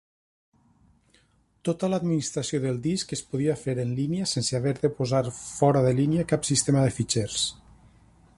[1.69, 5.97] Tota l'administració del disc es podia fer en línia sense haver de posar fora de
[6.03, 7.49] línia cap sistema de fitxers.